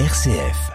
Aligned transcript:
RCF. 0.00 0.72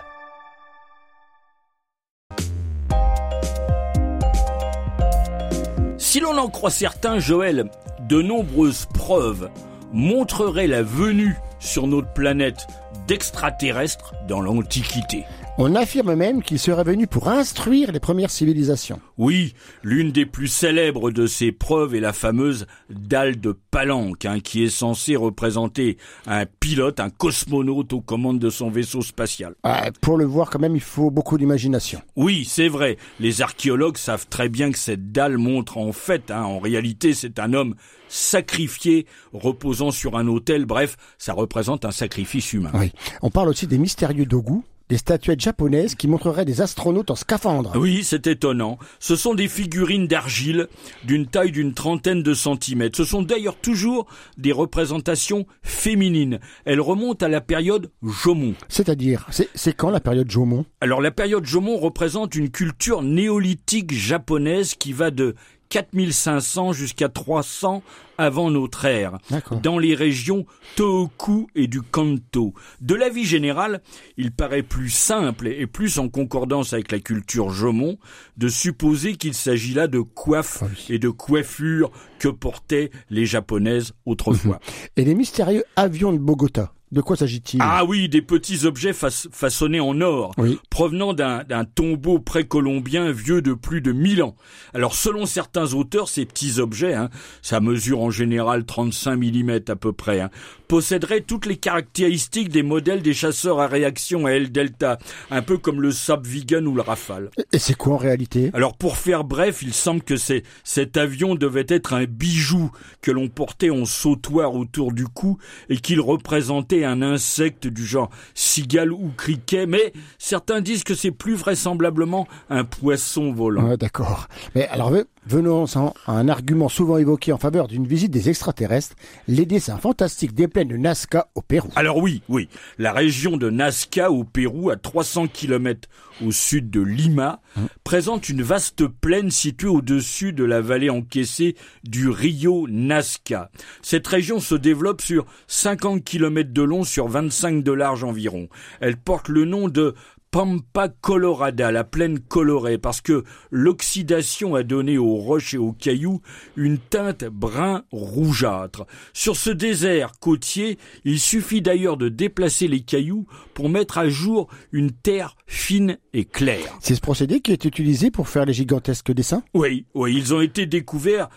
Si 5.98 6.22
l'on 6.22 6.38
en 6.38 6.48
croit 6.48 6.70
certains, 6.70 7.20
Joël, 7.20 7.70
de 8.08 8.22
nombreuses 8.22 8.86
preuves 8.86 9.50
montreraient 9.92 10.68
la 10.68 10.84
venue 10.84 11.36
sur 11.60 11.88
notre 11.88 12.14
planète 12.14 12.68
d'extraterrestres 13.08 14.14
dans 14.30 14.40
l'Antiquité. 14.40 15.26
On 15.62 15.76
affirme 15.76 16.16
même 16.16 16.42
qu'il 16.42 16.58
serait 16.58 16.86
venu 16.86 17.06
pour 17.06 17.28
instruire 17.28 17.92
les 17.92 18.00
premières 18.00 18.30
civilisations. 18.32 19.02
Oui, 19.18 19.56
l'une 19.84 20.14
des 20.14 20.26
plus 20.26 20.48
célèbres 20.48 21.12
de 21.12 21.28
ces 21.28 21.52
preuves 21.52 21.96
est 21.96 22.00
la 22.00 22.14
fameuse 22.14 22.66
dalle 22.90 23.42
de 23.42 23.52
Palanque, 23.70 24.24
hein, 24.24 24.40
qui 24.40 24.64
est 24.64 24.70
censée 24.70 25.18
représenter 25.18 25.98
un 26.28 26.46
pilote, 26.46 27.02
un 27.02 27.10
cosmonaute 27.10 27.92
aux 27.92 28.00
commandes 28.00 28.40
de 28.40 28.50
son 28.50 28.70
vaisseau 28.70 29.02
spatial. 29.02 29.54
Ah, 29.64 29.90
pour 30.00 30.16
le 30.16 30.24
voir 30.24 30.50
quand 30.50 30.60
même, 30.60 30.78
il 30.78 30.82
faut 30.82 31.12
beaucoup 31.12 31.38
d'imagination. 31.38 32.02
Oui, 32.16 32.46
c'est 32.46 32.70
vrai. 32.70 32.96
Les 33.20 33.42
archéologues 33.42 33.98
savent 33.98 34.28
très 34.30 34.48
bien 34.48 34.72
que 34.72 34.78
cette 34.78 35.12
dalle 35.12 35.38
montre 35.38 35.78
en 35.78 35.92
fait, 35.92 36.32
hein, 36.32 36.44
en 36.44 36.60
réalité, 36.60 37.14
c'est 37.14 37.38
un 37.38 37.52
homme 37.52 37.76
sacrifié 38.08 39.06
reposant 39.34 39.92
sur 39.92 40.16
un 40.16 40.30
autel. 40.30 40.66
Bref, 40.66 40.96
ça 41.18 41.34
représente 41.34 41.84
un 41.84 41.92
sacrifice 41.92 42.54
humain. 42.54 42.72
Oui. 42.76 42.94
On 43.22 43.30
parle 43.30 43.50
aussi 43.50 43.68
des 43.68 43.78
mystérieux 43.78 44.26
dogu, 44.26 44.62
des 44.90 44.98
statuettes 44.98 45.40
japonaises 45.40 45.96
qui 45.96 46.08
montreraient 46.08 46.46
des 46.46 46.62
astronautes 46.62 47.12
en 47.12 47.16
scaphandre. 47.16 47.74
Oui, 47.76 48.04
c'est 48.04 48.28
étonnant. 48.28 48.80
Ce 49.00 49.16
sont 49.16 49.36
des 49.36 49.48
figurines 49.48 50.08
d'argile 50.08 50.68
d'une 51.04 51.28
taille 51.28 51.52
d'une 51.52 51.74
trentaine 51.74 52.24
de 52.24 52.34
centimètres. 52.34 52.98
Ce 52.98 53.06
sont 53.06 53.22
d'ailleurs 53.22 53.56
toujours 53.56 54.08
des 54.38 54.52
représentations 54.52 55.46
féminines. 55.62 56.40
Elles 56.66 56.82
remontent 56.82 57.26
à 57.26 57.30
la 57.30 57.42
période 57.42 57.92
Jomon. 58.02 58.56
C'est-à-dire, 58.68 59.28
c'est 59.30 59.74
quand 59.74 59.92
la 59.92 60.00
période 60.00 60.30
Jomon? 60.30 60.66
Alors 60.82 61.02
la 61.02 61.12
période 61.12 61.46
Jomon 61.46 61.78
représente 61.78 62.36
une 62.36 62.50
culture 62.50 63.04
néolithique 63.04 63.94
japonaise 63.94 64.74
qui 64.74 64.94
va 64.94 65.12
de 65.12 65.36
4500 65.70 66.74
jusqu'à 66.74 67.10
300 67.10 67.84
avant 68.18 68.52
notre 68.52 68.84
ère, 68.86 69.18
dans 69.64 69.78
les 69.80 69.96
régions 69.96 70.46
Tohoku 70.76 71.48
et 71.56 71.68
du 71.68 71.82
Kanto. 71.82 72.54
De 72.82 72.96
la 72.96 73.08
vie 73.08 73.24
générale, 73.24 73.82
il 74.18 74.32
paraît 74.32 74.64
plus 74.64 74.90
simple 74.90 75.48
et 75.48 75.68
plus 75.68 76.00
en 76.00 76.10
concordance 76.10 76.74
avec 76.74 76.92
la 76.92 77.00
culture 77.00 77.50
Jomon 77.50 77.98
de 78.36 78.50
supposer 78.50 79.16
qu'il 79.16 79.34
s'agit 79.34 79.74
là 79.74 79.88
de 79.88 80.00
coiffes 80.00 80.60
Ah 80.62 80.68
oui. 80.70 80.86
et 80.96 81.00
de 81.00 81.10
coiffures 81.10 81.92
que 82.20 82.28
portaient 82.28 82.90
les 83.10 83.26
japonaises 83.26 83.94
autrefois. 84.06 84.60
Et 84.98 85.06
les 85.06 85.16
mystérieux 85.16 85.64
avions 85.78 86.12
de 86.12 86.18
Bogota, 86.18 86.74
de 86.92 87.02
quoi 87.02 87.16
s'agit-il? 87.16 87.60
Ah 87.62 87.86
oui, 87.86 88.10
des 88.10 88.22
petits 88.22 88.66
objets 88.66 88.94
fa- 88.94 89.10
façonnés 89.12 89.80
en 89.80 90.00
or, 90.02 90.32
Oui. 90.38 90.58
provenant 90.70 91.14
d'un 91.14 91.44
tombeau 91.76 92.20
précolombien 92.20 93.12
vieux 93.12 93.42
de 93.42 93.54
plus 93.54 93.82
de 93.82 93.92
1000 93.92 94.24
ans. 94.24 94.36
Alors 94.74 94.96
selon 94.96 95.26
certains 95.26 95.74
auteurs, 95.74 96.10
ces 96.10 96.26
petits 96.26 96.60
objets, 96.60 96.94
hein, 96.96 97.10
ça 97.42 97.60
mesure 97.60 98.02
en 98.02 98.10
général 98.10 98.66
35 98.66 99.16
mm 99.18 99.60
à 99.68 99.76
peu 99.76 99.94
près, 99.94 100.20
hein, 100.20 100.30
posséderaient 100.68 101.22
toutes 101.22 101.46
les 101.46 101.58
caractéristiques 101.58 102.50
des 102.50 102.64
modèles 102.64 103.02
des 103.02 103.14
chasseurs 103.14 103.60
à 103.60 103.68
réaction 103.68 104.26
à 104.26 104.32
L-Delta, 104.32 104.98
un 105.32 105.42
peu 105.42 105.58
comme 105.58 105.82
le 105.82 105.92
Saab 105.92 106.26
Vigan 106.26 106.66
ou 106.66 106.76
le 106.76 106.82
Rafale. 106.82 107.30
Et 107.54 107.60
c'est 107.60 107.76
quoi 107.76 107.94
en 107.94 107.98
réalité? 107.98 108.52
Alors 108.54 108.78
pour 108.78 108.98
faire 108.98 109.24
bref, 109.24 109.62
il 109.62 109.74
semble 109.74 110.02
que 110.02 110.16
cet 110.18 110.98
avion 110.98 111.36
devait 111.36 111.66
être 111.70 111.94
un 111.94 112.06
bijou 112.06 112.72
que 113.02 113.12
l'on 113.12 113.28
portait 113.30 113.70
en 113.70 113.86
sautoir 113.86 114.56
autour 114.56 114.92
du 114.92 115.06
cou 115.08 115.38
et 115.70 115.78
qu'il 115.78 116.02
représentait 116.02 116.79
un 116.86 117.02
insecte 117.02 117.68
du 117.68 117.86
genre 117.86 118.10
cigale 118.34 118.92
ou 118.92 119.12
criquet, 119.16 119.66
mais 119.66 119.94
certains 120.18 120.62
disent 120.62 120.84
que 120.84 120.96
c'est 120.96 121.12
plus 121.12 121.36
vraisemblablement 121.36 122.28
un 122.50 122.64
poisson 122.64 123.32
volant. 123.32 123.76
D'accord. 123.78 124.28
Mais 124.56 124.68
alors, 124.68 124.92
venons-en 125.26 125.94
à 126.06 126.14
un 126.14 126.28
argument 126.28 126.70
souvent 126.70 126.98
évoqué 126.98 127.32
en 127.32 127.38
faveur 127.38 127.68
d'une 127.68 127.88
visite 127.88 128.12
des 128.12 128.30
extraterrestres, 128.30 128.96
les 129.28 129.46
dessins 129.46 129.78
fantastiques 129.78 130.34
des 130.34 130.48
plaines 130.48 130.68
de 130.68 130.78
Nazca 130.78 131.28
au 131.36 131.42
Pérou. 131.42 131.70
Alors 131.76 131.98
oui, 131.98 132.22
oui, 132.30 132.50
la 132.78 132.92
région 132.92 133.38
de 133.38 133.50
Nazca 133.50 134.12
au 134.12 134.24
Pérou, 134.24 134.70
à 134.70 134.76
300 134.76 135.28
km 135.28 135.88
au 136.26 136.32
sud 136.32 136.70
de 136.70 136.82
Lima, 136.82 137.42
présente 137.84 138.30
une 138.30 138.42
vaste 138.42 138.88
plaine 138.88 139.32
située 139.32 139.68
au-dessus 139.68 140.34
de 140.34 140.44
la 140.44 140.62
vallée 140.62 140.90
encaissée 140.90 141.56
du 141.84 142.10
Rio 142.10 142.68
Nazca. 142.68 143.50
Cette 143.82 144.08
région 144.08 144.40
se 144.40 144.56
développe 144.56 145.02
sur 145.02 145.26
50 145.48 146.04
km 146.04 146.52
de 146.52 146.62
long 146.62 146.84
sur 146.84 147.08
25 147.08 147.64
de 147.64 147.72
large 147.72 148.04
environ. 148.04 148.50
Elle 148.82 148.98
porte 148.98 149.30
le 149.30 149.46
nom 149.46 149.68
de 149.68 149.96
Pampa 150.32 150.90
Colorada, 150.90 151.72
la 151.72 151.84
plaine 151.84 152.20
colorée, 152.20 152.78
parce 152.78 153.02
que 153.02 153.24
l'oxydation 153.50 154.54
a 154.54 154.62
donné 154.62 155.00
aux 155.00 155.16
roches 155.16 155.56
et 155.56 155.58
aux 155.58 155.72
cailloux 155.72 156.22
une 156.56 156.78
teinte 156.78 157.26
brun 157.26 157.84
rougeâtre. 157.92 158.86
Sur 159.12 159.36
ce 159.36 159.50
désert 159.50 160.12
côtier, 160.20 160.78
il 161.04 161.20
suffit 161.20 161.64
d'ailleurs 161.64 161.98
de 161.98 162.10
déplacer 162.10 162.68
les 162.68 162.82
cailloux 162.82 163.26
pour 163.56 163.70
mettre 163.70 163.98
à 163.98 164.08
jour 164.08 164.50
une 164.72 164.92
terre 164.92 165.36
fine 165.48 165.98
et 166.14 166.26
claire. 166.26 166.78
C'est 166.80 166.94
ce 166.94 167.02
procédé 167.02 167.40
qui 167.40 167.52
est 167.52 167.66
utilisé 167.66 168.12
pour 168.12 168.30
faire 168.30 168.46
les 168.46 168.54
gigantesques 168.54 169.12
dessins? 169.12 169.42
Oui, 169.56 169.88
oui, 169.96 170.14
ils 170.16 170.36
ont 170.36 170.42
été 170.42 170.68
découverts 170.68 171.30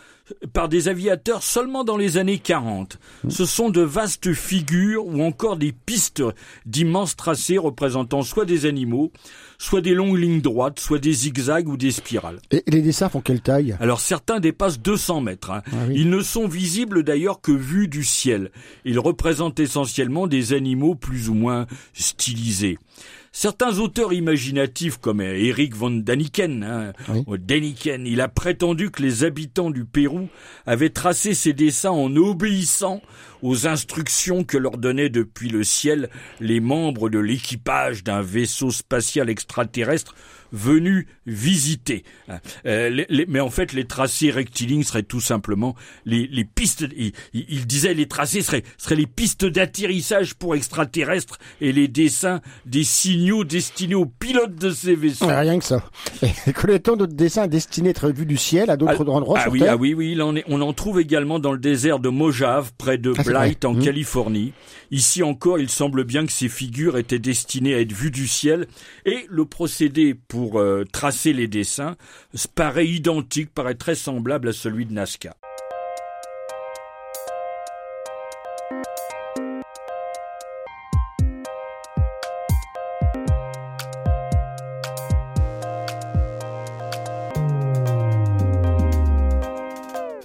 par 0.52 0.68
des 0.68 0.88
aviateurs 0.88 1.42
seulement 1.42 1.84
dans 1.84 1.96
les 1.96 2.16
années 2.16 2.38
40. 2.38 2.98
Ce 3.28 3.44
sont 3.44 3.70
de 3.70 3.80
vastes 3.82 4.32
figures 4.32 5.06
ou 5.06 5.22
encore 5.22 5.56
des 5.56 5.72
pistes 5.72 6.22
d'immenses 6.64 7.16
tracés 7.16 7.58
représentant 7.58 8.22
soit 8.22 8.44
des 8.44 8.64
animaux, 8.66 9.12
soit 9.58 9.80
des 9.80 9.94
longues 9.94 10.16
lignes 10.18 10.40
droites, 10.40 10.80
soit 10.80 10.98
des 10.98 11.12
zigzags 11.12 11.68
ou 11.68 11.76
des 11.76 11.90
spirales. 11.90 12.40
Et 12.50 12.62
les 12.68 12.82
dessins 12.82 13.08
font 13.08 13.20
quelle 13.20 13.40
taille? 13.40 13.76
Alors 13.80 14.00
certains 14.00 14.40
dépassent 14.40 14.80
200 14.80 15.20
mètres. 15.22 15.50
hein. 15.50 15.62
Ah 15.72 15.76
oui. 15.88 15.94
Ils 15.96 16.10
ne 16.10 16.20
sont 16.20 16.46
visibles 16.48 17.02
d'ailleurs 17.02 17.40
que 17.40 17.52
vus 17.52 17.88
du 17.88 18.04
ciel. 18.04 18.50
Ils 18.84 18.98
représentent 18.98 19.60
essentiellement 19.60 20.26
des 20.26 20.52
animaux 20.52 20.94
plus 20.94 21.28
ou 21.28 21.34
moins 21.34 21.66
stylisés. 21.94 22.78
Certains 23.34 23.78
auteurs 23.78 24.12
imaginatifs 24.12 24.98
comme 24.98 25.22
Eric 25.22 25.74
von 25.74 25.90
Daniken, 25.90 26.62
hein, 26.62 26.92
Oui. 27.08 27.24
ou 27.26 27.38
Däniken, 27.38 28.06
il 28.06 28.20
a 28.20 28.28
prétendu 28.28 28.90
que 28.90 29.00
les 29.02 29.24
habitants 29.24 29.70
du 29.70 29.86
Pérou 29.86 30.28
avaient 30.66 30.90
tracé 30.90 31.32
ces 31.32 31.54
dessins 31.54 31.90
en 31.92 32.14
obéissant 32.14 33.00
aux 33.42 33.66
instructions 33.66 34.44
que 34.44 34.56
leur 34.56 34.78
donnaient 34.78 35.08
depuis 35.10 35.48
le 35.48 35.64
ciel 35.64 36.08
les 36.40 36.60
membres 36.60 37.10
de 37.10 37.18
l'équipage 37.18 38.04
d'un 38.04 38.22
vaisseau 38.22 38.70
spatial 38.70 39.28
extraterrestre 39.30 40.14
venu 40.54 41.06
visiter. 41.26 42.04
Euh, 42.66 42.90
les- 42.90 43.06
les- 43.08 43.24
mais 43.26 43.40
en 43.40 43.48
fait, 43.48 43.72
les 43.72 43.86
tracés 43.86 44.30
rectilignes 44.30 44.82
seraient 44.82 45.02
tout 45.02 45.20
simplement 45.20 45.74
les, 46.04 46.26
les 46.30 46.44
pistes. 46.44 46.84
Il, 46.94 47.12
il- 47.32 47.66
disait 47.66 47.94
les 47.94 48.06
tracés 48.06 48.42
seraient, 48.42 48.62
seraient 48.76 48.96
les 48.96 49.06
pistes 49.06 49.46
d'atterrissage 49.46 50.34
pour 50.34 50.54
extraterrestres 50.54 51.38
et 51.62 51.72
les 51.72 51.88
dessins 51.88 52.42
des 52.66 52.84
signaux 52.84 53.44
destinés 53.44 53.94
aux 53.94 54.04
pilotes 54.04 54.54
de 54.56 54.70
ces 54.70 54.94
vaisseaux. 54.94 55.26
Rien 55.26 55.58
que 55.58 55.64
ça. 55.64 55.84
Et 56.46 56.52
connaît-on 56.52 56.96
d'autres 56.96 57.14
dessins 57.14 57.46
destinés 57.46 57.88
à 57.88 57.90
être 57.92 58.10
vus 58.10 58.26
du 58.26 58.36
ciel 58.36 58.68
à 58.68 58.76
d'autres 58.76 59.08
endroits 59.08 59.38
ah 59.38 59.42
sur 59.44 59.52
oui, 59.52 59.60
Terre 59.60 59.72
ah 59.72 59.76
oui, 59.76 59.94
oui, 59.94 60.12
est- 60.12 60.44
on 60.48 60.60
en 60.60 60.72
trouve 60.74 61.00
également 61.00 61.38
dans 61.38 61.52
le 61.52 61.58
désert 61.58 61.98
de 61.98 62.10
Mojave, 62.10 62.72
près 62.76 62.98
de 62.98 63.14
Ah, 63.16 63.22
en 63.64 63.74
Mhm. 63.74 63.84
Californie. 63.84 64.52
Ici 64.90 65.22
encore, 65.22 65.58
il 65.58 65.68
semble 65.70 66.04
bien 66.04 66.26
que 66.26 66.32
ces 66.32 66.48
figures 66.48 66.98
étaient 66.98 67.18
destinées 67.18 67.74
à 67.74 67.80
être 67.80 67.92
vues 67.92 68.10
du 68.10 68.28
ciel, 68.28 68.66
et 69.06 69.26
le 69.28 69.44
procédé 69.46 70.14
pour 70.14 70.60
euh, 70.60 70.84
tracer 70.92 71.32
les 71.32 71.48
dessins 71.48 71.96
paraît 72.54 72.86
identique, 72.86 73.52
paraît 73.54 73.74
très 73.74 73.94
semblable 73.94 74.48
à 74.48 74.52
celui 74.52 74.86
de 74.86 74.92
Nazca. 74.92 75.34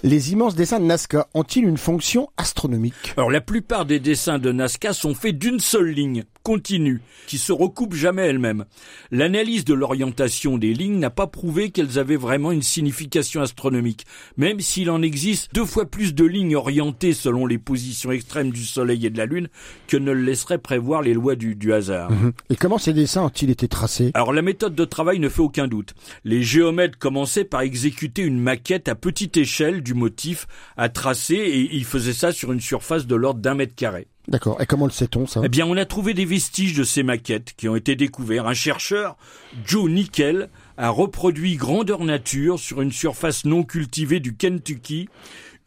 Les 0.08 0.32
immenses 0.32 0.54
dessins 0.54 0.80
de 0.80 0.86
Nazca 0.86 1.28
ont-ils 1.34 1.64
une 1.64 1.76
fonction 1.76 2.30
astronomique 2.38 3.12
Alors 3.18 3.30
la 3.30 3.42
plupart 3.42 3.84
des 3.84 4.00
dessins 4.00 4.38
de 4.38 4.50
Nazca 4.50 4.94
sont 4.94 5.14
faits 5.14 5.36
d'une 5.36 5.60
seule 5.60 5.90
ligne, 5.90 6.24
continue, 6.42 7.02
qui 7.26 7.36
se 7.36 7.52
recoupe 7.52 7.92
jamais 7.92 8.22
elle-même. 8.22 8.64
L'analyse 9.10 9.66
de 9.66 9.74
l'orientation 9.74 10.56
des 10.56 10.72
lignes 10.72 10.98
n'a 10.98 11.10
pas 11.10 11.26
prouvé 11.26 11.68
qu'elles 11.68 11.98
avaient 11.98 12.16
vraiment 12.16 12.52
une 12.52 12.62
signification 12.62 13.42
astronomique, 13.42 14.06
même 14.38 14.60
s'il 14.60 14.88
en 14.90 15.02
existe 15.02 15.50
deux 15.52 15.66
fois 15.66 15.84
plus 15.84 16.14
de 16.14 16.24
lignes 16.24 16.56
orientées 16.56 17.12
selon 17.12 17.44
les 17.44 17.58
positions 17.58 18.10
extrêmes 18.10 18.50
du 18.50 18.64
Soleil 18.64 19.04
et 19.04 19.10
de 19.10 19.18
la 19.18 19.26
Lune 19.26 19.48
que 19.88 19.98
ne 19.98 20.12
le 20.12 20.22
laisseraient 20.22 20.56
prévoir 20.56 21.02
les 21.02 21.12
lois 21.12 21.36
du, 21.36 21.54
du 21.54 21.74
hasard. 21.74 22.10
Et 22.48 22.56
comment 22.56 22.78
ces 22.78 22.94
dessins 22.94 23.24
ont-ils 23.24 23.50
été 23.50 23.68
tracés 23.68 24.12
Alors 24.14 24.32
la 24.32 24.40
méthode 24.40 24.74
de 24.74 24.86
travail 24.86 25.18
ne 25.18 25.28
fait 25.28 25.42
aucun 25.42 25.68
doute. 25.68 25.92
Les 26.24 26.42
géomètres 26.42 26.96
commençaient 26.98 27.44
par 27.44 27.60
exécuter 27.60 28.22
une 28.22 28.40
maquette 28.40 28.88
à 28.88 28.94
petite 28.94 29.36
échelle 29.36 29.82
du 29.82 29.97
motif 29.98 30.46
à 30.76 30.88
tracer 30.88 31.34
et 31.34 31.74
il 31.74 31.84
faisait 31.84 32.12
ça 32.14 32.32
sur 32.32 32.52
une 32.52 32.60
surface 32.60 33.06
de 33.06 33.14
l'ordre 33.14 33.40
d'un 33.40 33.54
mètre 33.54 33.74
carré. 33.74 34.08
D'accord. 34.28 34.60
Et 34.60 34.66
comment 34.66 34.84
le 34.84 34.92
sait-on, 34.92 35.26
ça? 35.26 35.40
Eh 35.42 35.48
bien, 35.48 35.66
on 35.66 35.76
a 35.76 35.86
trouvé 35.86 36.12
des 36.12 36.26
vestiges 36.26 36.74
de 36.74 36.84
ces 36.84 37.02
maquettes 37.02 37.54
qui 37.56 37.68
ont 37.68 37.76
été 37.76 37.96
découverts. 37.96 38.46
Un 38.46 38.54
chercheur, 38.54 39.16
Joe 39.64 39.90
Nickel, 39.90 40.50
a 40.76 40.90
reproduit 40.90 41.56
grandeur 41.56 42.04
nature 42.04 42.58
sur 42.58 42.82
une 42.82 42.92
surface 42.92 43.44
non 43.46 43.62
cultivée 43.62 44.20
du 44.20 44.36
Kentucky 44.36 45.08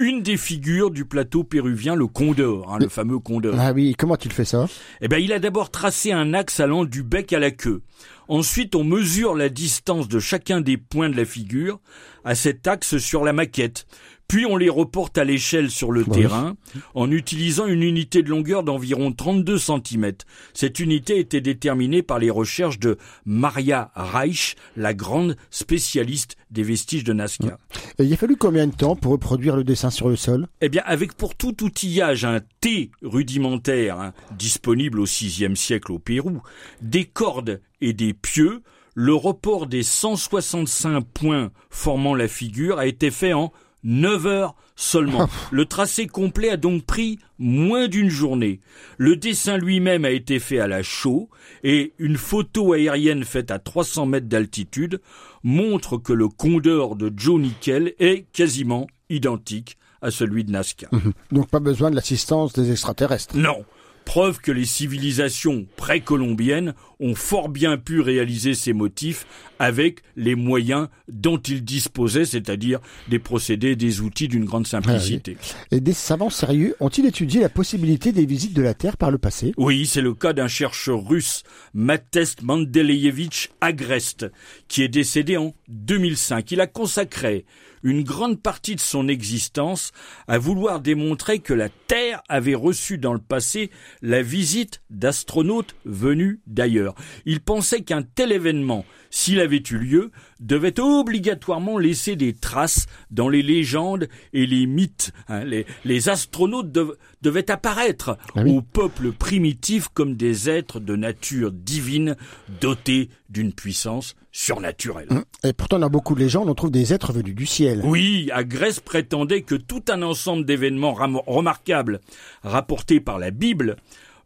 une 0.01 0.23
des 0.23 0.35
figures 0.35 0.89
du 0.89 1.05
plateau 1.05 1.43
péruvien, 1.43 1.93
le 1.93 2.07
Condor, 2.07 2.73
hein, 2.73 2.79
le 2.79 2.89
fameux 2.89 3.19
Condor. 3.19 3.55
Ah 3.57 3.71
oui, 3.71 3.95
comment 3.95 4.15
a-t-il 4.15 4.33
fait 4.33 4.45
ça? 4.45 4.67
Eh 4.99 5.07
bien, 5.07 5.19
il 5.19 5.31
a 5.31 5.39
d'abord 5.39 5.69
tracé 5.69 6.11
un 6.11 6.33
axe 6.33 6.59
allant 6.59 6.85
du 6.85 7.03
bec 7.03 7.31
à 7.33 7.39
la 7.39 7.51
queue. 7.51 7.83
Ensuite, 8.27 8.75
on 8.75 8.83
mesure 8.83 9.35
la 9.35 9.49
distance 9.49 10.07
de 10.07 10.19
chacun 10.19 10.59
des 10.59 10.77
points 10.77 11.09
de 11.09 11.17
la 11.17 11.25
figure 11.25 11.79
à 12.25 12.33
cet 12.33 12.67
axe 12.67 12.97
sur 12.97 13.23
la 13.23 13.31
maquette. 13.33 13.85
Puis 14.31 14.45
on 14.45 14.55
les 14.55 14.69
reporte 14.69 15.17
à 15.17 15.25
l'échelle 15.25 15.69
sur 15.69 15.91
le 15.91 16.05
terrain 16.05 16.55
en 16.95 17.11
utilisant 17.11 17.65
une 17.65 17.83
unité 17.83 18.23
de 18.23 18.29
longueur 18.29 18.63
d'environ 18.63 19.11
32 19.11 19.57
cm. 19.57 20.13
Cette 20.53 20.79
unité 20.79 21.19
était 21.19 21.41
déterminée 21.41 22.01
par 22.01 22.17
les 22.17 22.29
recherches 22.29 22.79
de 22.79 22.97
Maria 23.25 23.91
Reich, 23.93 24.55
la 24.77 24.93
grande 24.93 25.35
spécialiste 25.49 26.37
des 26.49 26.63
vestiges 26.63 27.03
de 27.03 27.11
Nazca. 27.11 27.57
Et 27.99 28.05
il 28.05 28.13
a 28.13 28.15
fallu 28.15 28.37
combien 28.37 28.67
de 28.67 28.73
temps 28.73 28.95
pour 28.95 29.11
reproduire 29.11 29.57
le 29.57 29.65
dessin 29.65 29.89
sur 29.89 30.07
le 30.07 30.15
sol? 30.15 30.47
Eh 30.61 30.69
bien, 30.69 30.83
avec 30.85 31.15
pour 31.15 31.35
tout 31.35 31.61
outillage 31.61 32.23
un 32.23 32.39
T 32.61 32.89
rudimentaire 33.01 33.99
hein, 33.99 34.13
disponible 34.37 35.01
au 35.01 35.05
VIe 35.05 35.57
siècle 35.57 35.91
au 35.91 35.99
Pérou, 35.99 36.41
des 36.81 37.03
cordes 37.03 37.59
et 37.81 37.91
des 37.91 38.13
pieux, 38.13 38.61
le 38.95 39.13
report 39.13 39.67
des 39.67 39.83
165 39.83 41.01
points 41.01 41.51
formant 41.69 42.15
la 42.15 42.29
figure 42.29 42.79
a 42.79 42.85
été 42.85 43.11
fait 43.11 43.33
en 43.33 43.51
9 43.83 44.25
heures 44.27 44.55
seulement. 44.75 45.29
Le 45.51 45.65
tracé 45.65 46.07
complet 46.07 46.49
a 46.49 46.57
donc 46.57 46.85
pris 46.85 47.19
moins 47.37 47.87
d'une 47.87 48.09
journée. 48.09 48.59
Le 48.97 49.15
dessin 49.15 49.57
lui-même 49.57 50.05
a 50.05 50.11
été 50.11 50.39
fait 50.39 50.59
à 50.59 50.67
la 50.67 50.83
chaux 50.83 51.29
et 51.63 51.93
une 51.99 52.17
photo 52.17 52.73
aérienne 52.73 53.23
faite 53.23 53.51
à 53.51 53.59
300 53.59 54.05
mètres 54.07 54.27
d'altitude 54.27 55.01
montre 55.43 55.97
que 55.97 56.13
le 56.13 56.27
condor 56.27 56.95
de 56.95 57.11
Joe 57.15 57.41
Nickel 57.41 57.93
est 57.99 58.25
quasiment 58.33 58.87
identique 59.09 59.77
à 60.01 60.09
celui 60.11 60.43
de 60.43 60.51
Nazca. 60.51 60.89
Donc 61.31 61.49
pas 61.49 61.59
besoin 61.59 61.91
de 61.91 61.95
l'assistance 61.95 62.53
des 62.53 62.71
extraterrestres. 62.71 63.37
Non. 63.37 63.63
Preuve 64.11 64.41
que 64.41 64.51
les 64.51 64.65
civilisations 64.65 65.65
précolombiennes 65.77 66.73
ont 66.99 67.15
fort 67.15 67.47
bien 67.47 67.77
pu 67.77 68.01
réaliser 68.01 68.55
ces 68.55 68.73
motifs 68.73 69.25
avec 69.57 70.01
les 70.17 70.35
moyens 70.35 70.89
dont 71.07 71.37
ils 71.37 71.63
disposaient, 71.63 72.25
c'est-à-dire 72.25 72.81
des 73.07 73.19
procédés, 73.19 73.77
des 73.77 74.01
outils 74.01 74.27
d'une 74.27 74.43
grande 74.43 74.67
simplicité. 74.67 75.37
Et 75.71 75.79
des 75.79 75.93
savants 75.93 76.29
sérieux 76.29 76.75
ont-ils 76.81 77.05
étudié 77.05 77.39
la 77.39 77.47
possibilité 77.47 78.11
des 78.11 78.25
visites 78.25 78.53
de 78.53 78.61
la 78.61 78.73
Terre 78.73 78.97
par 78.97 79.11
le 79.11 79.17
passé? 79.17 79.53
Oui, 79.55 79.85
c'est 79.85 80.01
le 80.01 80.13
cas 80.13 80.33
d'un 80.33 80.49
chercheur 80.49 81.07
russe, 81.07 81.43
Matest 81.73 82.41
Mendeleyevich 82.41 83.51
Agrest, 83.61 84.29
qui 84.67 84.83
est 84.83 84.89
décédé 84.89 85.37
en 85.37 85.53
2005. 85.69 86.51
Il 86.51 86.59
a 86.59 86.67
consacré 86.67 87.45
une 87.83 88.03
grande 88.03 88.41
partie 88.41 88.75
de 88.75 88.79
son 88.79 89.07
existence 89.07 89.91
à 90.27 90.37
vouloir 90.37 90.79
démontrer 90.79 91.39
que 91.39 91.53
la 91.53 91.69
Terre 91.69 92.21
avait 92.29 92.55
reçu 92.55 92.97
dans 92.97 93.13
le 93.13 93.19
passé 93.19 93.71
la 94.01 94.21
visite 94.21 94.81
d'astronautes 94.89 95.75
venus 95.85 96.39
d'ailleurs. 96.47 96.95
Il 97.25 97.41
pensait 97.41 97.81
qu'un 97.81 98.01
tel 98.01 98.31
événement, 98.31 98.85
s'il 99.09 99.39
avait 99.39 99.63
eu 99.71 99.77
lieu, 99.77 100.11
devait 100.41 100.79
obligatoirement 100.79 101.77
laisser 101.77 102.15
des 102.17 102.33
traces 102.33 102.87
dans 103.11 103.29
les 103.29 103.41
légendes 103.43 104.09
et 104.33 104.45
les 104.45 104.65
mythes. 104.65 105.13
hein. 105.29 105.43
Les, 105.45 105.65
les 105.85 106.09
astronautes 106.09 106.71
dev- 106.71 106.95
devaient 107.21 107.49
apparaître 107.49 108.17
Ah 108.35 108.41
oui. 108.43 108.51
au 108.57 108.61
peuple 108.61 109.11
primitif 109.13 109.87
comme 109.93 110.15
des 110.15 110.49
êtres 110.49 110.79
de 110.79 110.95
nature 110.95 111.51
divine 111.51 112.15
dotés 112.59 113.09
d'une 113.29 113.53
puissance 113.53 114.15
surnaturelle. 114.33 115.07
Et 115.43 115.53
pourtant, 115.53 115.77
dans 115.79 115.89
beaucoup 115.89 116.15
de 116.15 116.19
légendes, 116.21 116.49
on 116.49 116.55
trouve 116.55 116.71
des 116.71 116.93
êtres 116.93 117.13
venus 117.13 117.35
du 117.35 117.45
ciel. 117.45 117.81
Oui, 117.83 118.29
Agresse 118.33 118.79
prétendait 118.79 119.41
que 119.43 119.55
tout 119.55 119.83
un 119.89 120.01
ensemble 120.01 120.45
d'événements 120.45 120.93
remarquables 120.93 121.99
rapportés 122.43 122.99
par 122.99 123.19
la 123.19 123.31
Bible 123.31 123.75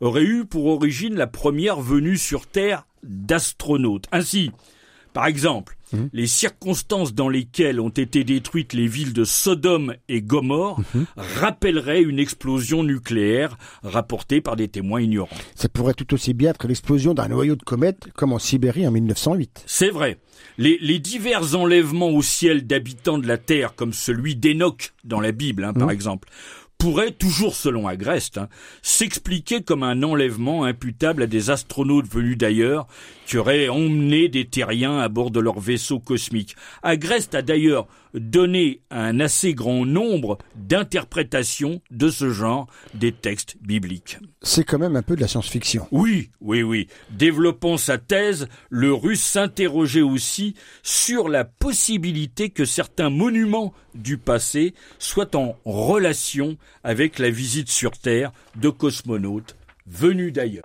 aurait 0.01 0.23
eu 0.23 0.45
pour 0.45 0.65
origine 0.67 1.15
la 1.15 1.27
première 1.27 1.79
venue 1.81 2.17
sur 2.17 2.47
Terre 2.47 2.85
d'astronautes. 3.03 4.05
Ainsi, 4.11 4.51
par 5.15 5.27
exemple, 5.27 5.77
les 6.11 6.27
circonstances 6.27 7.15
dans 7.15 7.29
lesquelles 7.29 7.79
ont 7.79 7.87
été 7.87 8.25
détruites 8.25 8.73
les 8.73 8.85
villes 8.85 9.13
de 9.13 9.23
Sodome 9.23 9.95
et 10.09 10.21
Gomorre 10.21 10.81
rappelleraient 11.15 12.01
une 12.01 12.19
explosion 12.19 12.83
nucléaire 12.83 13.57
rapportée 13.81 14.41
par 14.41 14.57
des 14.57 14.67
témoins 14.67 14.99
ignorants. 14.99 15.37
Ça 15.55 15.69
pourrait 15.69 15.93
tout 15.93 16.13
aussi 16.13 16.33
bien 16.33 16.49
être 16.49 16.67
l'explosion 16.67 17.13
d'un 17.13 17.29
noyau 17.29 17.55
de 17.55 17.63
comète 17.63 18.09
comme 18.13 18.33
en 18.33 18.39
Sibérie 18.39 18.85
en 18.85 18.91
1908. 18.91 19.63
C'est 19.65 19.89
vrai. 19.89 20.17
Les, 20.57 20.77
les 20.81 20.99
divers 20.99 21.55
enlèvements 21.55 22.09
au 22.09 22.21
ciel 22.21 22.67
d'habitants 22.67 23.17
de 23.17 23.25
la 23.25 23.37
Terre, 23.37 23.73
comme 23.73 23.93
celui 23.93 24.35
d'Enoch 24.35 24.93
dans 25.05 25.21
la 25.21 25.31
Bible, 25.31 25.63
hein, 25.63 25.73
par 25.73 25.91
exemple, 25.91 26.27
pourraient, 26.85 27.09
toujours 27.09 27.55
selon 27.55 27.87
Agreste, 27.87 28.37
hein, 28.37 28.47
s'expliquer 28.83 29.63
comme 29.63 29.81
un 29.81 30.03
enlèvement 30.03 30.65
imputable 30.65 31.23
à 31.23 31.25
des 31.25 31.49
astronautes 31.49 32.05
venus 32.05 32.37
d'ailleurs 32.37 32.85
qui 33.25 33.39
auraient 33.39 33.69
emmené 33.69 34.29
des 34.29 34.45
terriens 34.45 34.99
à 34.99 35.09
bord 35.09 35.31
de 35.31 35.39
leur 35.39 35.59
vaisseau 35.59 35.97
cosmique. 35.97 36.55
Agreste 36.83 37.33
a 37.33 37.41
d'ailleurs 37.41 37.87
donné 38.15 38.81
un 38.89 39.19
assez 39.19 39.53
grand 39.53 39.85
nombre 39.85 40.37
d'interprétations 40.55 41.81
de 41.91 42.09
ce 42.09 42.31
genre 42.31 42.67
des 42.93 43.11
textes 43.11 43.57
bibliques. 43.61 44.17
C'est 44.41 44.63
quand 44.63 44.79
même 44.79 44.95
un 44.95 45.01
peu 45.01 45.15
de 45.15 45.21
la 45.21 45.27
science-fiction. 45.27 45.87
Oui, 45.91 46.29
oui, 46.41 46.63
oui. 46.63 46.87
Développant 47.11 47.77
sa 47.77 47.97
thèse, 47.97 48.47
le 48.69 48.93
russe 48.93 49.23
s'interrogeait 49.23 50.01
aussi 50.01 50.55
sur 50.83 51.29
la 51.29 51.45
possibilité 51.45 52.49
que 52.49 52.65
certains 52.65 53.09
monuments 53.09 53.73
du 53.93 54.17
passé 54.17 54.73
soient 54.99 55.35
en 55.35 55.57
relation 55.65 56.57
avec 56.83 57.19
la 57.19 57.29
visite 57.29 57.69
sur 57.69 57.91
Terre 57.91 58.31
de 58.55 58.69
cosmonautes 58.69 59.55
venus 59.87 60.33
d'ailleurs. 60.33 60.63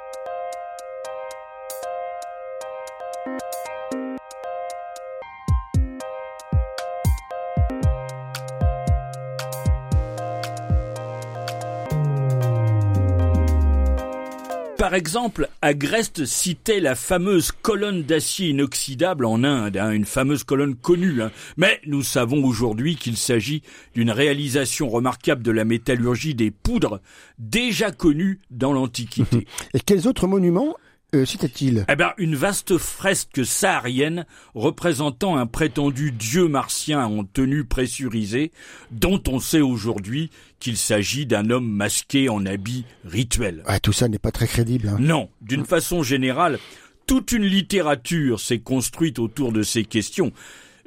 Par 14.81 14.95
exemple, 14.95 15.51
Agreste 15.61 16.25
citait 16.25 16.81
la 16.81 16.95
fameuse 16.95 17.53
colonne 17.53 18.03
d'acier 18.03 18.49
inoxydable 18.49 19.27
en 19.27 19.45
Inde, 19.45 19.77
hein, 19.77 19.91
une 19.91 20.07
fameuse 20.07 20.43
colonne 20.43 20.75
connue. 20.75 21.21
hein. 21.21 21.31
Mais 21.59 21.83
nous 21.85 22.03
savons 22.03 22.43
aujourd'hui 22.47 22.97
qu'il 22.97 23.19
s'agit 23.19 23.61
d'une 23.95 24.11
réalisation 24.11 24.89
remarquable 24.89 25.43
de 25.43 25.51
la 25.51 25.67
métallurgie 25.67 26.35
des 26.35 26.51
poudres, 26.51 27.03
déjà 27.39 27.91
connue 27.91 28.41
dans 28.51 28.73
l'Antiquité. 28.73 29.47
Et 29.75 29.81
quels 29.81 30.09
autres 30.09 30.27
monuments 30.27 30.75
euh, 31.15 31.25
citait-il 31.25 31.85
Eh 31.89 31.97
ben, 31.97 32.13
une 32.19 32.35
vaste 32.37 32.79
fresque 32.79 33.45
saharienne 33.45 34.27
représentant 34.55 35.37
un 35.37 35.47
prétendu 35.47 36.13
dieu 36.13 36.49
martien 36.49 37.05
en 37.05 37.25
tenue 37.25 37.65
pressurisée, 37.65 38.53
dont 38.91 39.23
on 39.29 39.41
sait 39.41 39.61
aujourd'hui 39.61 40.31
qu'il 40.59 40.77
s'agit 40.77 41.27
d'un 41.27 41.51
homme 41.51 41.69
masqué 41.71 42.29
en 42.29 42.45
habit 42.47 42.85
rituel. 43.05 43.63
ah, 43.67 43.81
Tout 43.81 43.93
ça 43.93 44.09
n'est 44.09 44.19
pas 44.19 44.33
très 44.33 44.47
crédible. 44.47 44.89
hein. 44.89 44.97
Non, 45.01 45.29
d'une 45.41 45.65
façon 45.65 46.03
générale, 46.03 46.59
toute 47.07 47.33
une 47.33 47.45
littérature 47.47 48.39
s'est 48.39 48.61
construite 48.61 49.19
autour 49.19 49.53
de 49.53 49.63
ces 49.63 49.85
questions. 49.85 50.33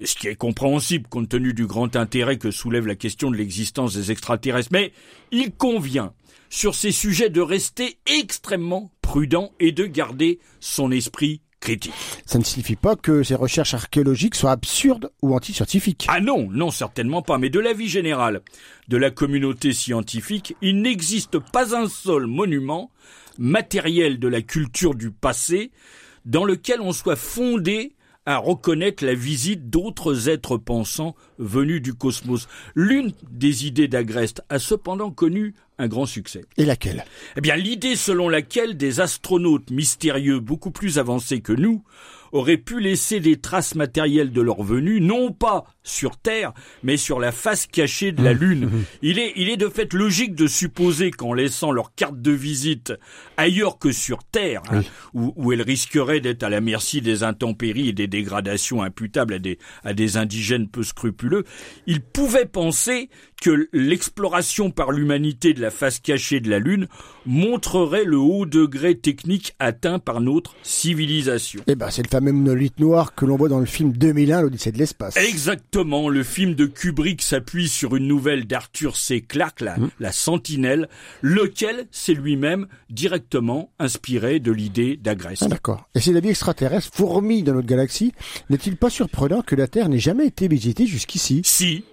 Ce 0.04 0.16
qui 0.16 0.28
est 0.28 0.36
compréhensible 0.36 1.08
compte 1.08 1.30
tenu 1.30 1.54
du 1.54 1.66
grand 1.68 1.96
intérêt 1.96 2.38
que 2.38 2.52
soulève 2.52 2.88
la 2.88 2.96
question 2.96 3.30
de 3.32 3.36
l'existence 3.38 3.94
des 3.96 4.12
extraterrestres. 4.12 4.70
Mais 4.72 4.92
il 5.32 5.52
convient, 5.52 6.14
sur 6.50 6.76
ces 6.76 6.92
sujets, 6.92 7.30
de 7.30 7.42
rester 7.42 7.98
extrêmement 8.06 8.92
prudent 9.14 9.52
et 9.60 9.72
de 9.72 9.86
garder 9.86 10.40
son 10.60 10.90
esprit 10.90 11.42
critique. 11.60 11.94
Ça 12.26 12.40
ne 12.40 12.44
signifie 12.44 12.76
pas 12.76 12.96
que 12.96 13.22
ces 13.22 13.36
recherches 13.36 13.76
archéologiques 13.76 14.34
soient 14.34 14.50
absurdes 14.50 15.12
ou 15.22 15.36
anti-scientifiques. 15.36 16.08
Ah 16.08 16.20
non, 16.20 16.48
non, 16.50 16.72
certainement 16.72 17.22
pas. 17.22 17.38
Mais 17.38 17.52
de 17.52 17.60
l'avis 17.60 17.88
général 17.88 18.42
de 18.88 18.98
la 18.98 19.12
communauté 19.12 19.72
scientifique, 19.72 20.56
il 20.64 20.82
n'existe 20.82 21.38
pas 21.38 21.78
un 21.78 21.88
seul 21.88 22.26
monument 22.26 22.90
matériel 23.38 24.18
de 24.18 24.28
la 24.28 24.42
culture 24.42 24.96
du 24.96 25.12
passé 25.12 25.70
dans 26.26 26.44
lequel 26.44 26.82
on 26.82 26.92
soit 26.92 27.16
fondé 27.16 27.94
à 28.26 28.38
reconnaître 28.38 29.06
la 29.06 29.14
visite 29.14 29.70
d'autres 29.70 30.30
êtres 30.30 30.58
pensants 30.58 31.16
venus 31.38 31.82
du 31.82 31.94
cosmos. 31.94 32.48
L'une 32.76 33.14
des 33.30 33.68
idées 33.68 33.88
d'Agreste 33.88 34.42
a 34.50 34.60
cependant 34.60 35.12
connu 35.12 35.54
un 35.78 35.88
grand 35.88 36.06
succès. 36.06 36.46
Et 36.58 36.66
laquelle? 36.66 37.04
Eh 37.36 37.42
bien, 37.42 37.56
l'idée 37.56 37.96
selon 37.96 38.30
laquelle 38.30 38.78
des 38.78 39.00
astronautes 39.00 39.70
mystérieux 39.72 40.40
beaucoup 40.40 40.72
plus 40.72 41.00
avancés 41.00 41.42
que 41.42 41.54
nous 41.54 41.84
auraient 42.34 42.58
pu 42.58 42.82
laisser 42.82 43.20
des 43.20 43.38
traces 43.38 43.76
matérielles 43.76 44.32
de 44.32 44.42
leur 44.42 44.62
venue, 44.64 45.00
non 45.00 45.32
pas 45.32 45.64
sur 45.84 46.18
Terre, 46.18 46.54
mais 46.82 46.98
sur 46.98 47.20
la 47.20 47.32
face 47.32 47.68
cachée 47.68 48.12
de 48.12 48.24
la 48.24 48.34
Lune. 48.34 48.70
Il 49.02 49.20
est, 49.20 49.34
il 49.36 49.50
est 49.50 49.58
de 49.58 49.68
fait 49.68 49.94
logique 49.94 50.34
de 50.34 50.48
supposer 50.48 51.12
qu'en 51.12 51.34
laissant 51.34 51.72
leur 51.72 51.94
carte 51.94 52.22
de 52.22 52.32
visite 52.32 52.94
ailleurs 53.38 53.78
que 53.78 53.92
sur 53.92 54.24
Terre, 54.24 54.62
hein, 54.72 54.82
où, 55.14 55.34
où 55.36 55.52
elles 55.52 55.62
risqueraient 55.62 56.22
d'être 56.22 56.44
à 56.44 56.50
la 56.50 56.62
merci 56.62 57.02
des 57.02 57.24
intempéries 57.24 57.90
et 57.90 57.94
des 57.94 58.08
dégradations 58.08 58.82
imputables 58.82 59.36
à 59.36 59.40
des, 59.40 59.60
à 59.84 59.94
des 59.94 60.18
indigènes 60.18 60.68
peu 60.70 60.84
scrupuleux, 60.84 61.44
ils 61.86 62.02
pouvaient 62.02 62.46
penser 62.46 63.10
que 63.42 63.68
l'exploration 63.74 64.72
par 64.72 64.92
l'humanité 64.92 65.54
de 65.54 65.62
la 65.62 65.70
face 65.70 66.00
cachée 66.00 66.40
de 66.40 66.50
la 66.50 66.60
Lune 66.60 66.88
montrerait 67.26 68.06
le 68.06 68.18
haut 68.18 68.46
degré 68.46 68.96
technique 68.96 69.54
atteint 69.60 70.00
par 70.00 70.22
notre 70.22 70.56
civilisation. 70.64 71.62
Eh 71.68 71.76
ben, 71.76 71.90
c'est 71.90 72.04
le 72.04 72.10
fameux 72.10 72.23
monolithe 72.32 72.80
noir 72.80 73.14
que 73.16 73.26
l'on 73.26 73.36
voit 73.36 73.50
dans 73.50 73.60
le 73.60 73.66
film 73.66 73.92
2001, 73.92 74.42
l'Odyssée 74.42 74.72
de 74.72 74.78
l'espace. 74.78 75.18
Exactement, 75.18 76.10
le 76.10 76.24
film 76.24 76.56
de 76.56 76.66
Kubrick 76.66 77.22
s'appuie 77.22 77.68
sur 77.68 77.96
une 77.96 78.08
nouvelle 78.08 78.46
d'Arthur 78.48 78.96
C. 78.96 79.22
Clarke, 79.22 79.62
la, 79.62 79.78
Mmh. 79.78 79.90
la 80.00 80.12
Sentinelle, 80.12 80.88
lequel 81.22 81.88
s'est 81.92 82.14
lui-même 82.14 82.68
directement 82.90 83.72
inspiré 83.80 84.40
de 84.40 84.52
l'idée 84.52 84.98
d'Agreste. 84.98 85.44
Ah, 85.46 85.50
d'accord. 85.50 85.90
Et 85.96 86.00
si 86.00 86.14
la 86.14 86.20
vie 86.20 86.30
extraterrestre 86.30 86.90
fourmille 86.94 87.44
dans 87.44 87.54
notre 87.54 87.68
galaxie, 87.68 88.14
n'est-il 88.50 88.78
pas 88.78 88.90
surprenant 88.90 89.42
que 89.42 89.56
la 89.56 89.68
Terre 89.68 89.90
n'ait 89.90 90.00
jamais 90.00 90.28
été 90.28 90.48
visitée 90.48 90.86
jusqu'ici? 90.86 91.42
Si, 91.44 91.84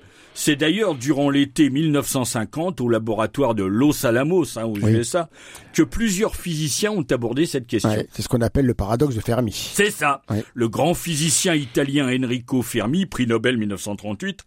c'est 0.42 0.56
d'ailleurs 0.56 0.94
durant 0.94 1.28
l'été 1.28 1.68
1950 1.68 2.80
au 2.80 2.88
laboratoire 2.88 3.54
de 3.54 3.62
Los 3.62 4.06
Alamos, 4.06 4.58
hein, 4.58 4.64
aux 4.64 4.78
Oui. 4.78 4.90
USA, 4.92 5.28
que 5.74 5.82
plusieurs 5.82 6.34
physiciens 6.34 6.92
ont 6.92 7.04
abordé 7.10 7.44
cette 7.44 7.66
question. 7.66 7.90
Ouais, 7.90 8.08
C'est 8.14 8.22
ce 8.22 8.28
qu'on 8.28 8.40
appelle 8.40 8.64
le 8.64 8.72
paradoxe 8.72 9.14
de 9.14 9.20
Fermi. 9.20 9.52
C'est 9.52 9.90
ça. 9.90 10.22
Ouais. 10.30 10.42
Le 10.54 10.70
grand 10.70 10.94
physicien 10.94 11.54
italien 11.54 12.08
Enrico 12.08 12.62
Fermi, 12.62 13.04
prix 13.04 13.26
Nobel 13.26 13.58
1938, 13.58 14.46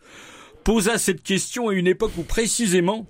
posa 0.64 0.98
cette 0.98 1.22
question 1.22 1.70
à 1.70 1.74
une 1.76 1.86
époque 1.86 2.14
où 2.18 2.24
précisément 2.24 3.06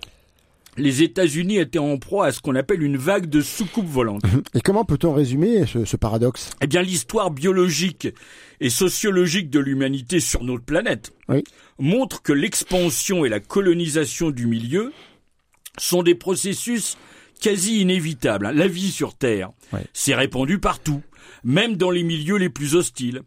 les 0.78 1.04
États-Unis 1.04 1.58
étaient 1.58 1.80
en 1.80 1.98
proie 1.98 2.28
à 2.28 2.32
ce 2.32 2.40
qu'on 2.42 2.56
appelle 2.56 2.82
une 2.84 2.98
vague 2.98 3.28
de 3.28 3.42
soucoupes 3.42 3.88
volantes. 3.88 4.24
Et 4.54 4.62
comment 4.62 4.86
peut-on 4.86 5.14
résumer 5.14 5.66
ce, 5.66 5.86
ce 5.86 5.98
paradoxe? 5.98 6.50
Eh 6.62 6.68
bien, 6.68 6.82
l'histoire 6.82 7.32
biologique 7.32 8.08
et 8.60 8.70
sociologique 8.70 9.50
de 9.50 9.60
l'humanité 9.60 10.20
sur 10.20 10.44
notre 10.44 10.64
planète 10.64 11.12
Oui. 11.30 11.44
montre 11.80 12.22
que 12.22 12.34
l'expansion 12.34 13.26
et 13.26 13.30
la 13.30 13.40
colonisation 13.40 14.32
du 14.32 14.48
milieu 14.48 14.92
sont 15.78 16.04
des 16.04 16.16
processus 16.16 16.98
quasi 17.42 17.82
inévitables. 17.82 18.52
La 18.54 18.68
vie 18.68 18.92
sur 18.92 19.16
Terre, 19.16 19.52
s'est 19.92 20.16
répandue 20.16 20.60
partout, 20.60 21.02
même 21.44 21.76
dans 21.76 21.92
les 21.92 22.04
milieux 22.04 22.38
les 22.38 22.50
plus 22.50 22.76
hostiles. 22.76 23.22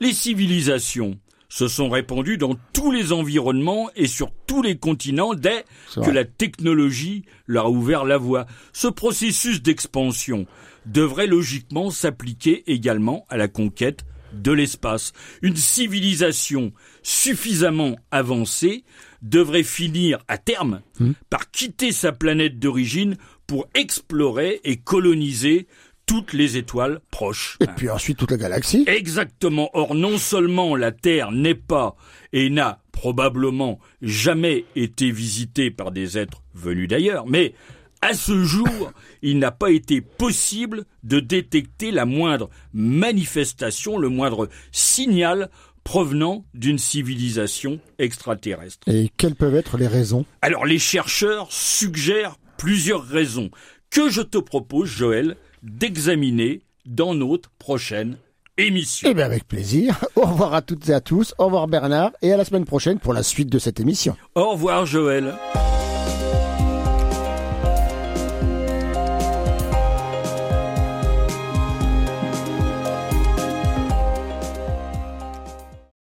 Les 0.00 0.12
civilisations 0.12 1.18
se 1.58 1.66
sont 1.66 1.88
répandues 1.88 2.38
dans 2.38 2.54
tous 2.72 2.92
les 2.92 3.12
environnements 3.12 3.90
et 3.96 4.06
sur 4.06 4.30
tous 4.46 4.62
les 4.62 4.78
continents 4.78 5.34
dès 5.34 5.64
que 5.92 6.08
la 6.08 6.24
technologie 6.24 7.24
leur 7.48 7.66
a 7.66 7.70
ouvert 7.70 8.04
la 8.04 8.16
voie. 8.16 8.46
Ce 8.72 8.86
processus 8.86 9.60
d'expansion 9.60 10.46
devrait 10.86 11.26
logiquement 11.26 11.90
s'appliquer 11.90 12.62
également 12.70 13.26
à 13.28 13.36
la 13.36 13.48
conquête 13.48 14.04
de 14.32 14.52
l'espace. 14.52 15.12
Une 15.42 15.56
civilisation 15.56 16.72
suffisamment 17.02 17.96
avancée 18.12 18.84
devrait 19.22 19.64
finir 19.64 20.20
à 20.28 20.38
terme 20.38 20.82
par 21.28 21.50
quitter 21.50 21.90
sa 21.90 22.12
planète 22.12 22.60
d'origine 22.60 23.16
pour 23.48 23.66
explorer 23.74 24.60
et 24.62 24.76
coloniser 24.76 25.66
toutes 26.08 26.32
les 26.32 26.56
étoiles 26.56 27.00
proches. 27.10 27.58
Et 27.60 27.66
puis 27.66 27.90
ensuite 27.90 28.16
toute 28.16 28.30
la 28.30 28.38
galaxie 28.38 28.82
Exactement. 28.86 29.70
Or, 29.74 29.94
non 29.94 30.16
seulement 30.16 30.74
la 30.74 30.90
Terre 30.90 31.30
n'est 31.30 31.54
pas 31.54 31.96
et 32.32 32.50
n'a 32.50 32.80
probablement 32.92 33.78
jamais 34.02 34.64
été 34.74 35.12
visitée 35.12 35.70
par 35.70 35.92
des 35.92 36.18
êtres 36.18 36.42
venus 36.54 36.88
d'ailleurs, 36.88 37.26
mais 37.26 37.54
à 38.00 38.14
ce 38.14 38.42
jour, 38.42 38.92
il 39.22 39.38
n'a 39.38 39.50
pas 39.50 39.70
été 39.70 40.00
possible 40.00 40.84
de 41.04 41.20
détecter 41.20 41.90
la 41.90 42.06
moindre 42.06 42.48
manifestation, 42.72 43.98
le 43.98 44.08
moindre 44.08 44.48
signal 44.72 45.50
provenant 45.84 46.44
d'une 46.54 46.78
civilisation 46.78 47.80
extraterrestre. 47.98 48.88
Et 48.88 49.10
quelles 49.16 49.34
peuvent 49.34 49.56
être 49.56 49.76
les 49.76 49.86
raisons? 49.86 50.24
Alors 50.40 50.64
les 50.64 50.78
chercheurs 50.78 51.48
suggèrent 51.50 52.36
plusieurs 52.56 53.04
raisons 53.04 53.50
que 53.90 54.10
je 54.10 54.22
te 54.22 54.38
propose, 54.38 54.88
Joël, 54.88 55.36
d'examiner 55.62 56.62
dans 56.86 57.14
notre 57.14 57.50
prochaine 57.58 58.16
émission. 58.56 59.08
Eh 59.10 59.14
bien 59.14 59.24
avec 59.24 59.46
plaisir. 59.46 60.04
Au 60.16 60.22
revoir 60.22 60.54
à 60.54 60.62
toutes 60.62 60.88
et 60.88 60.94
à 60.94 61.00
tous. 61.00 61.34
Au 61.38 61.46
revoir 61.46 61.68
Bernard. 61.68 62.10
Et 62.22 62.32
à 62.32 62.36
la 62.36 62.44
semaine 62.44 62.64
prochaine 62.64 62.98
pour 62.98 63.12
la 63.12 63.22
suite 63.22 63.48
de 63.48 63.58
cette 63.58 63.80
émission. 63.80 64.16
Au 64.34 64.50
revoir, 64.50 64.86
Joël. 64.86 65.34